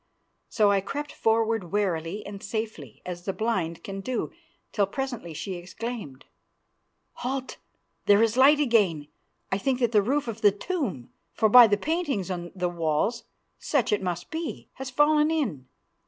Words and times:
So 0.49 0.71
I 0.71 0.81
crept 0.81 1.11
forward 1.11 1.71
warily 1.71 2.25
and 2.25 2.41
safely, 2.41 3.03
as 3.05 3.25
the 3.25 3.33
blind 3.33 3.83
can 3.83 4.01
do, 4.01 4.31
till 4.71 4.87
presently 4.87 5.31
she 5.31 5.53
exclaimed, 5.53 6.25
"Halt, 7.17 7.57
here 8.07 8.23
is 8.23 8.35
light 8.35 8.59
again. 8.59 9.09
I 9.51 9.59
think 9.59 9.77
that 9.77 9.91
the 9.91 10.01
roof 10.01 10.27
of 10.27 10.41
the 10.41 10.51
tomb, 10.51 11.11
for 11.35 11.49
by 11.49 11.67
the 11.67 11.77
paintings 11.77 12.31
on 12.31 12.51
the 12.55 12.67
walls 12.67 13.25
such 13.59 13.91
it 13.93 14.01
must 14.01 14.31
be, 14.31 14.69
has 14.73 14.89
fallen 14.89 15.29
in. 15.29 15.67